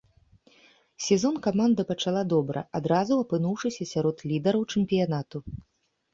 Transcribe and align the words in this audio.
Сезон 1.07 1.35
каманда 1.47 1.85
пачала 1.91 2.23
добра, 2.33 2.63
адразу 2.81 3.13
апынуўшыся 3.25 3.89
сярод 3.93 4.27
лідараў 4.35 4.61
чэмпіянату. 4.73 5.37